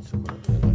Instagram. 0.00 0.69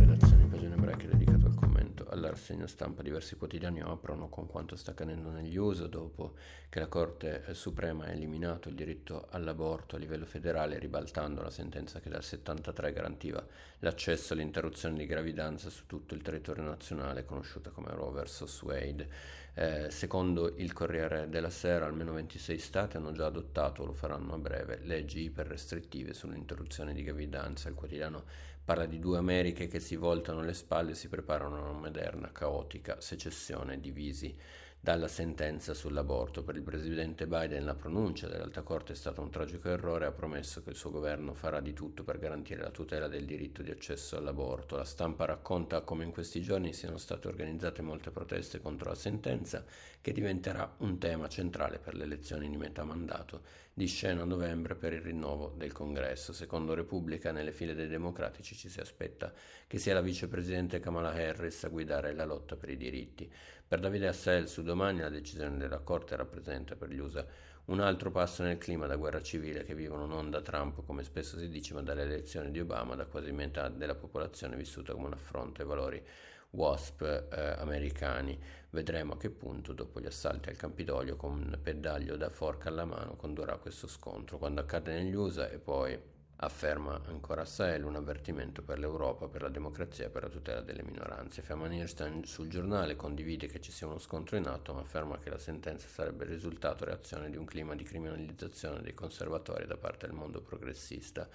Rassegna 2.36 2.68
stampa. 2.68 3.02
Diversi 3.02 3.36
quotidiani 3.36 3.82
aprono 3.82 4.30
con 4.30 4.46
quanto 4.46 4.76
sta 4.76 4.92
accadendo 4.92 5.32
negli 5.32 5.56
USA 5.56 5.88
dopo 5.88 6.34
che 6.70 6.80
la 6.80 6.88
Corte 6.88 7.44
Suprema 7.54 8.06
ha 8.06 8.12
eliminato 8.12 8.70
il 8.70 8.76
diritto 8.76 9.28
all'aborto 9.32 9.96
a 9.96 10.00
livello 10.00 10.26
federale, 10.26 10.78
ribaltando 10.78 11.42
la 11.42 11.50
sentenza 11.50 12.00
che 12.00 12.10
dal 12.10 12.24
73 12.24 12.92
garantiva 12.92 13.44
l'accesso 13.80 14.34
all'interruzione 14.34 14.98
di 14.98 15.06
gravidanza 15.06 15.70
su 15.70 15.86
tutto 15.88 16.14
il 16.14 16.22
territorio 16.22 16.64
nazionale, 16.64 17.26
conosciuta 17.26 17.72
come 17.72 17.92
Roe 17.92 18.22
vs. 18.22 18.62
Wade. 18.62 19.10
Eh, 19.58 19.90
secondo 19.90 20.54
il 20.58 20.74
Corriere 20.74 21.30
della 21.30 21.50
Sera, 21.50 21.86
almeno 21.86 22.12
26 22.12 22.58
stati 22.58 22.98
hanno 22.98 23.14
già 23.14 23.28
adottato 23.28 23.84
o 23.84 23.86
lo 23.86 23.94
faranno 23.94 24.34
a 24.34 24.38
breve 24.38 24.80
leggi 24.84 25.22
iperrestrittive 25.22 26.14
sull'interruzione 26.14 26.94
di 26.94 27.04
gravidanza. 27.04 27.70
Il 27.70 27.76
quotidiano 27.76 28.26
parla 28.66 28.88
di 28.88 28.98
due 29.00 29.20
Americhe 29.20 29.68
che 29.68 29.80
si 29.80 29.96
voltano 29.96 30.42
le 30.42 30.54
spalle 30.54 30.92
e 30.92 30.96
si 30.96 31.08
preparano 31.08 31.56
a 31.56 31.70
una 31.70 31.80
moderna, 31.80 32.25
caotica 32.32 33.02
secessione 33.02 33.80
divisi 33.80 34.38
dalla 34.86 35.08
sentenza 35.08 35.74
sull'aborto. 35.74 36.44
Per 36.44 36.56
il 36.56 36.62
presidente 36.62 37.26
Biden 37.26 37.66
la 37.66 37.74
pronuncia 37.74 38.28
dell'Alta 38.28 38.62
Corte 38.62 38.94
è 38.94 38.96
stata 38.96 39.20
un 39.20 39.32
tragico 39.32 39.68
errore, 39.68 40.06
ha 40.06 40.12
promesso 40.12 40.62
che 40.62 40.70
il 40.70 40.76
suo 40.76 40.92
governo 40.92 41.34
farà 41.34 41.60
di 41.60 41.74
tutto 41.74 42.04
per 42.04 42.20
garantire 42.20 42.62
la 42.62 42.70
tutela 42.70 43.08
del 43.08 43.26
diritto 43.26 43.64
di 43.64 43.72
accesso 43.72 44.16
all'aborto. 44.16 44.76
La 44.76 44.84
stampa 44.84 45.26
racconta 45.26 45.82
come 45.82 46.04
in 46.04 46.12
questi 46.12 46.40
giorni 46.40 46.72
siano 46.72 46.98
state 46.98 47.28
organizzate 47.28 47.82
molte 47.82 48.12
proteste 48.12 48.62
contro 48.62 48.90
la 48.90 48.96
sentenza, 48.96 49.66
che 50.00 50.12
diventerà 50.12 50.76
un 50.78 51.00
tema 51.00 51.28
centrale 51.30 51.80
per 51.80 51.96
le 51.96 52.04
elezioni 52.04 52.48
di 52.48 52.58
metà 52.58 52.84
mandato 52.84 53.64
di 53.74 53.88
scena 53.88 54.22
a 54.22 54.26
novembre 54.26 54.76
per 54.76 54.94
il 54.94 55.02
rinnovo 55.02 55.54
del 55.58 55.72
congresso. 55.72 56.32
Secondo 56.32 56.76
Repubblica, 56.76 57.32
nelle 57.32 57.52
file 57.52 57.74
dei 57.74 57.88
democratici 57.88 58.56
ci 58.56 58.70
si 58.70 58.80
aspetta 58.80 59.34
che 59.66 59.80
sia 59.80 59.96
la 59.96 60.02
vicepresidente 60.02 60.80
Kamala 60.80 61.10
Harris 61.10 61.64
a 61.64 61.70
guidare 61.70 62.14
la 62.14 62.24
lotta 62.24 62.56
per 62.56 62.70
i 62.70 62.78
diritti. 62.78 63.30
Per 63.68 63.80
Davide 63.80 64.08
Assel 64.08 64.48
su 64.48 64.62
domani 64.76 65.00
la 65.00 65.10
decisione 65.10 65.56
della 65.58 65.80
Corte 65.80 66.18
rappresenta 66.18 66.76
per 66.76 66.90
gli 66.90 67.00
USA 67.00 67.26
un 67.68 67.80
altro 67.80 68.12
passo 68.12 68.44
nel 68.44 68.58
clima 68.58 68.88
da 68.88 68.98
guerra 68.98 69.22
civile 69.22 69.64
che 69.64 69.74
vivono 69.74 70.06
non 70.06 70.30
da 70.30 70.42
Trump, 70.42 70.86
come 70.86 71.04
spesso 71.04 71.40
si 71.40 71.48
dice, 71.48 71.74
ma 71.74 71.82
dalle 71.82 72.02
elezioni 72.02 72.52
di 72.52 72.60
Obama, 72.60 72.94
da 72.94 73.06
quasi 73.06 73.32
metà 73.32 73.70
della 73.70 73.96
popolazione 73.96 74.58
vissuta 74.58 74.94
come 74.94 75.08
un 75.08 75.14
affronto 75.14 75.62
ai 75.62 75.68
valori 75.68 76.06
WASP 76.52 77.02
eh, 77.02 77.56
americani. 77.58 78.38
Vedremo 78.70 79.14
a 79.14 79.18
che 79.18 79.30
punto, 79.30 79.72
dopo 79.72 80.02
gli 80.02 80.06
assalti 80.06 80.50
al 80.50 80.58
Campidoglio 80.58 81.16
con 81.16 81.32
un 81.32 81.58
pedaglio 81.64 82.18
da 82.18 82.30
forca 82.30 82.68
alla 82.68 82.86
mano, 82.86 83.16
condurrà 83.16 83.56
questo 83.56 83.88
scontro. 83.88 84.38
Quando 84.38 84.60
accade 84.60 84.94
negli 84.94 85.16
USA 85.16 85.50
e 85.50 85.58
poi 85.58 85.98
Afferma 86.46 87.02
ancora 87.08 87.44
Sahel 87.44 87.86
un 87.86 87.96
avvertimento 87.96 88.62
per 88.62 88.78
l'Europa, 88.78 89.28
per 89.28 89.42
la 89.42 89.50
democrazia 89.50 90.06
e 90.06 90.10
per 90.10 90.22
la 90.22 90.30
tutela 90.30 90.62
delle 90.62 90.84
minoranze. 90.84 91.42
Fiamma 91.42 91.66
Nierstein 91.66 92.24
sul 92.24 92.50
giornale 92.50 92.96
condivide 92.96 93.48
che 93.48 93.60
ci 93.60 93.72
sia 93.72 93.88
uno 93.88 93.98
scontro 93.98 94.38
in 94.38 94.46
atto, 94.46 94.72
ma 94.72 94.82
afferma 94.82 95.18
che 95.18 95.32
la 95.32 95.40
sentenza 95.40 95.88
sarebbe 95.88 96.26
il 96.26 96.30
risultato 96.30 96.86
reazione 96.86 97.32
di 97.32 97.38
un 97.38 97.46
clima 97.46 97.74
di 97.74 97.84
criminalizzazione 97.84 98.82
dei 98.82 98.94
conservatori 98.94 99.66
da 99.66 99.76
parte 99.76 100.06
del 100.06 100.16
mondo 100.16 100.40
progressista. 100.40 101.28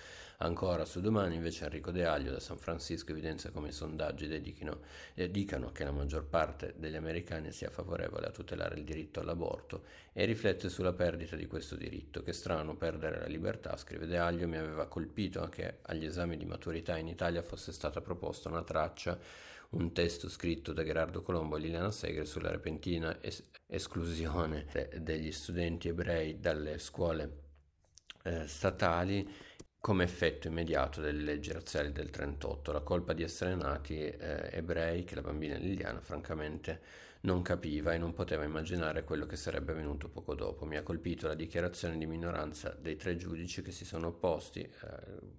Ancora 0.42 0.84
su 0.84 1.00
domani 1.00 1.34
invece 1.34 1.64
Enrico 1.64 1.90
De 1.90 2.06
Aglio 2.06 2.30
da 2.30 2.40
San 2.40 2.56
Francisco 2.56 3.10
evidenzia 3.10 3.50
come 3.50 3.68
i 3.68 3.72
sondaggi 3.72 4.28
dedichino, 4.28 4.78
eh, 5.14 5.28
dicano 5.28 5.72
che 5.72 5.82
la 5.82 5.90
maggior 5.90 6.24
parte 6.24 6.74
degli 6.76 6.96
americani 6.96 7.50
sia 7.50 7.68
favorevole 7.68 8.28
a 8.28 8.30
tutelare 8.30 8.76
il 8.76 8.84
diritto 8.84 9.18
all'aborto 9.18 9.82
e 10.12 10.24
riflette 10.24 10.68
sulla 10.68 10.92
perdita 10.92 11.34
di 11.34 11.46
questo 11.46 11.74
diritto. 11.74 12.22
Che 12.22 12.32
strano 12.32 12.76
perdere 12.76 13.18
la 13.18 13.26
libertà, 13.26 13.76
scrive 13.76 14.06
De 14.06 14.16
Aglio, 14.16 14.46
mi 14.46 14.56
aveva 14.56 14.86
colpito 14.86 14.98
che 15.50 15.78
agli 15.82 16.04
esami 16.04 16.36
di 16.36 16.44
maturità 16.44 16.96
in 16.96 17.08
Italia 17.08 17.42
fosse 17.42 17.72
stata 17.72 18.00
proposta 18.00 18.48
una 18.48 18.62
traccia, 18.62 19.18
un 19.70 19.92
testo 19.92 20.28
scritto 20.28 20.72
da 20.72 20.84
Gerardo 20.84 21.22
Colombo 21.22 21.56
e 21.56 21.60
Liliana 21.60 21.90
Segre 21.90 22.24
sulla 22.24 22.50
repentina 22.50 23.20
es- 23.20 23.48
esclusione 23.66 24.66
degli 24.98 25.30
studenti 25.30 25.88
ebrei 25.88 26.40
dalle 26.40 26.78
scuole 26.78 27.38
eh, 28.24 28.46
statali 28.46 29.28
come 29.80 30.04
effetto 30.04 30.46
immediato 30.46 31.00
delle 31.00 31.22
leggi 31.22 31.52
razziali 31.52 31.90
del 31.92 32.10
38. 32.10 32.72
La 32.72 32.80
colpa 32.80 33.12
di 33.14 33.22
essere 33.22 33.54
nati 33.54 33.98
eh, 33.98 34.50
ebrei 34.52 35.04
che 35.04 35.14
la 35.14 35.22
bambina 35.22 35.56
Liliana 35.56 36.00
francamente 36.00 36.80
non 37.22 37.42
capiva 37.42 37.92
e 37.92 37.98
non 37.98 38.14
poteva 38.14 38.44
immaginare 38.44 39.04
quello 39.04 39.26
che 39.26 39.36
sarebbe 39.36 39.72
avvenuto 39.72 40.08
poco 40.08 40.34
dopo. 40.34 40.64
Mi 40.64 40.76
ha 40.76 40.82
colpito 40.82 41.26
la 41.26 41.34
dichiarazione 41.34 41.98
di 41.98 42.06
minoranza 42.06 42.70
dei 42.70 42.96
tre 42.96 43.16
giudici 43.16 43.60
che 43.62 43.72
si 43.72 43.84
sono 43.84 44.08
opposti, 44.08 44.60
eh, 44.60 44.70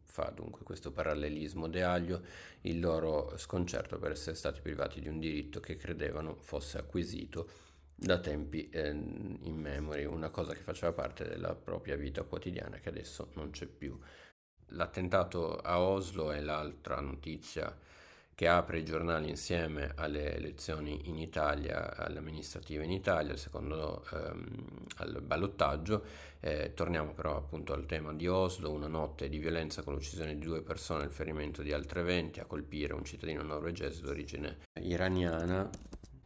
fa 0.06 0.32
dunque 0.36 0.64
questo 0.64 0.92
parallelismo 0.92 1.68
de 1.68 1.84
aglio, 1.84 2.22
il 2.62 2.80
loro 2.80 3.36
sconcerto 3.38 3.98
per 3.98 4.12
essere 4.12 4.36
stati 4.36 4.62
privati 4.62 5.00
di 5.02 5.08
un 5.08 5.20
diritto 5.20 5.60
che 5.60 5.76
credevano 5.76 6.38
fosse 6.42 6.78
acquisito 6.78 7.50
da 7.96 8.20
tempi 8.20 8.70
eh, 8.70 8.90
in 8.90 9.56
memory, 9.56 10.06
una 10.06 10.30
cosa 10.30 10.54
che 10.54 10.62
faceva 10.62 10.92
parte 10.92 11.28
della 11.28 11.56
propria 11.56 11.96
vita 11.96 12.24
quotidiana 12.24 12.78
che 12.78 12.90
adesso 12.90 13.30
non 13.34 13.52
c'è 13.52 13.66
più. 13.66 13.98
L'attentato 14.74 15.58
a 15.58 15.82
Oslo 15.82 16.32
è 16.32 16.40
l'altra 16.40 17.00
notizia 17.00 17.76
che 18.36 18.48
apre 18.48 18.80
i 18.80 18.86
giornali 18.86 19.30
insieme 19.30 19.92
alle 19.96 20.36
elezioni 20.36 21.10
in 21.10 21.18
Italia, 21.18 21.96
alle 21.96 22.20
amministrative 22.20 22.84
in 22.84 22.92
Italia, 22.92 23.38
secondo 23.38 24.04
ehm, 24.14 24.66
al 24.98 25.22
ballottaggio. 25.22 26.04
Eh, 26.40 26.74
torniamo 26.74 27.14
però 27.14 27.38
appunto 27.38 27.74
al 27.74 27.86
tema 27.86 28.14
di 28.14 28.28
Oslo, 28.28 28.72
una 28.72 28.88
notte 28.88 29.30
di 29.30 29.38
violenza 29.38 29.84
con 29.84 29.94
l'uccisione 29.94 30.34
di 30.34 30.44
due 30.44 30.62
persone 30.62 31.04
e 31.04 31.06
il 31.06 31.12
ferimento 31.12 31.62
di 31.62 31.72
altre 31.72 32.02
20 32.02 32.40
a 32.40 32.46
colpire 32.46 32.94
un 32.94 33.06
cittadino 33.06 33.44
norvegese 33.44 34.02
d'origine 34.02 34.58
iraniana 34.82 35.70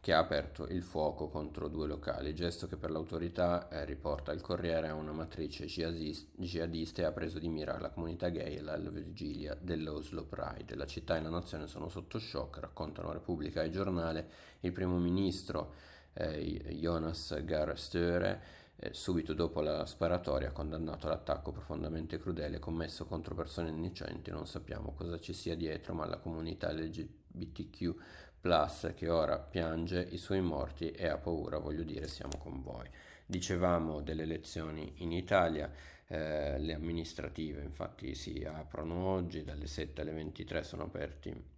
che 0.06 0.12
ha 0.12 0.18
aperto 0.20 0.68
il 0.68 0.84
fuoco 0.84 1.26
contro 1.26 1.66
due 1.66 1.88
locali, 1.88 2.32
gesto 2.32 2.68
che 2.68 2.76
per 2.76 2.92
l'autorità, 2.92 3.68
eh, 3.68 3.84
riporta 3.84 4.30
il 4.30 4.40
Corriere, 4.40 4.86
è 4.86 4.92
una 4.92 5.10
matrice 5.10 5.66
jihadista 5.66 7.02
e 7.02 7.04
ha 7.04 7.10
preso 7.10 7.40
di 7.40 7.48
mira 7.48 7.76
la 7.80 7.90
comunità 7.90 8.28
gay 8.28 8.58
alla 8.58 8.76
vigilia 8.88 9.58
dell'Oslo 9.60 10.22
Pride. 10.22 10.76
La 10.76 10.86
città 10.86 11.16
e 11.16 11.22
la 11.22 11.28
nazione 11.28 11.66
sono 11.66 11.88
sotto 11.88 12.20
shock, 12.20 12.58
raccontano 12.58 13.10
Repubblica 13.10 13.64
e 13.64 13.70
giornale. 13.70 14.28
Il 14.60 14.70
primo 14.70 14.96
ministro 14.96 15.74
eh, 16.12 16.76
Jonas 16.78 17.42
Gahr 17.42 17.76
Störe 17.76 18.42
eh, 18.76 18.92
subito 18.92 19.34
dopo 19.34 19.60
la 19.60 19.86
sparatoria 19.86 20.50
ha 20.50 20.52
condannato 20.52 21.08
l'attacco 21.08 21.50
profondamente 21.50 22.18
crudele 22.20 22.60
commesso 22.60 23.06
contro 23.06 23.34
persone 23.34 23.70
innocenti. 23.70 24.30
Non 24.30 24.46
sappiamo 24.46 24.92
cosa 24.92 25.18
ci 25.18 25.32
sia 25.32 25.56
dietro, 25.56 25.94
ma 25.94 26.06
la 26.06 26.18
comunità 26.18 26.70
LGBTQ 26.70 27.94
Plus 28.40 28.92
che 28.94 29.08
ora 29.08 29.38
piange 29.38 30.00
i 30.00 30.18
suoi 30.18 30.40
morti 30.40 30.90
e 30.90 31.08
ha 31.08 31.18
paura, 31.18 31.58
voglio 31.58 31.82
dire, 31.82 32.06
siamo 32.06 32.36
con 32.38 32.62
voi. 32.62 32.88
Dicevamo 33.24 34.00
delle 34.02 34.22
elezioni 34.22 34.92
in 34.98 35.12
Italia, 35.12 35.70
eh, 36.06 36.58
le 36.58 36.74
amministrative 36.74 37.62
infatti 37.62 38.14
si 38.14 38.44
aprono 38.44 39.06
oggi, 39.06 39.42
dalle 39.42 39.66
7 39.66 40.00
alle 40.00 40.12
23 40.12 40.62
sono 40.62 40.84
aperti 40.84 41.54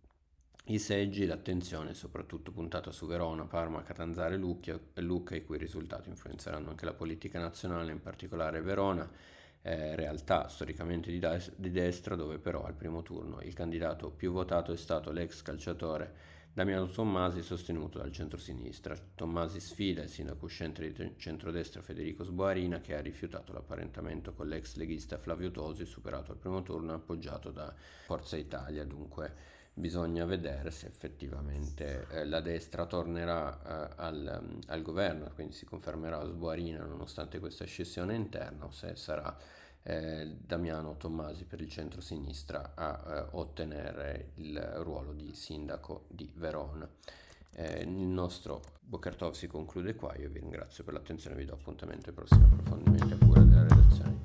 i 0.71 0.78
seggi, 0.78 1.25
l'attenzione 1.25 1.91
è 1.91 1.94
soprattutto 1.94 2.53
puntata 2.53 2.91
su 2.91 3.06
Verona, 3.06 3.44
Parma, 3.44 3.83
Catanzaro 3.83 4.34
e 4.34 5.00
Lucca, 5.00 5.34
i 5.34 5.44
cui 5.44 5.56
risultati 5.56 6.11
influenzeranno 6.11 6.69
anche 6.69 6.84
la 6.84 6.93
politica 6.93 7.38
nazionale, 7.38 7.91
in 7.91 8.03
particolare 8.03 8.61
Verona, 8.61 9.11
eh, 9.63 9.97
realtà 9.97 10.49
storicamente 10.49 11.11
di, 11.11 11.19
da- 11.19 11.41
di 11.57 11.71
destra, 11.71 12.17
dove 12.17 12.39
però 12.39 12.65
al 12.65 12.75
primo 12.75 13.03
turno 13.03 13.41
il 13.43 13.55
candidato 13.55 14.11
più 14.11 14.33
votato 14.33 14.73
è 14.73 14.77
stato 14.77 15.11
l'ex 15.11 15.43
calciatore 15.43 16.37
Damiano 16.59 16.87
Tommasi 16.87 17.43
sostenuto 17.43 17.99
dal 17.99 18.11
centro-sinistra. 18.11 18.97
Tommasi 19.15 19.61
sfida 19.61 20.03
il 20.03 20.09
sindaco 20.09 20.47
uscente 20.47 20.93
di 20.93 21.15
centrodestra 21.17 21.83
Federico 21.83 22.25
Sboarina 22.25 22.81
che 22.81 22.97
ha 22.97 23.01
rifiutato 23.01 23.53
l'apparentamento 23.53 24.33
con 24.33 24.49
l'ex 24.49 24.75
leghista 24.75 25.19
Flavio 25.19 25.53
Tosi, 25.53 25.85
superato 25.85 26.33
al 26.33 26.39
primo 26.39 26.63
turno 26.63 26.95
appoggiato 26.95 27.53
da 27.53 27.73
Forza 28.05 28.37
Italia. 28.37 28.85
Dunque 28.85 29.32
bisogna 29.79 30.25
vedere 30.25 30.71
se 30.71 30.87
effettivamente 30.87 32.07
eh, 32.11 32.25
la 32.25 32.41
destra 32.41 32.87
tornerà 32.87 33.89
eh, 33.89 33.93
al, 33.97 34.61
al, 34.67 34.83
governo, 34.83 35.31
quindi 35.35 35.55
si 35.55 35.65
confermerà 35.65 36.25
Sboarina 36.25 36.85
nonostante 36.85 37.39
questa 37.39 37.65
scissione 37.65 38.15
interna 38.15 38.67
o 38.67 38.71
se 38.71 38.97
sarà 38.97 39.37
eh, 39.83 40.37
Damiano 40.39 40.97
Tommasi 40.97 41.45
per 41.45 41.61
il 41.61 41.71
centro-sinistra 41.71 42.73
a 42.75 43.03
eh, 43.07 43.27
ottenere 43.33 44.33
il 44.35 44.59
ruolo 44.79 45.13
di 45.13 45.33
sindaco 45.35 46.05
di 46.09 46.31
Verona. 46.35 46.89
Eh, 47.53 47.81
il 47.83 47.89
nostro 47.89 48.63
Bokertov 48.81 49.33
si 49.33 49.47
conclude 49.47 49.95
qua, 49.95 50.15
io 50.17 50.29
vi 50.29 50.41
ringrazio 50.41 50.85
per 50.85 50.95
l'attenzione, 50.95 51.37
vi 51.37 51.45
do 51.45 51.55
appuntamento 51.55 52.11
ai 52.11 52.15
prossimi 52.15 52.45
approfondimenti 52.45 53.13
a 53.13 53.19
cura 53.19 53.41
della 53.41 53.63
redazione. 53.63 54.18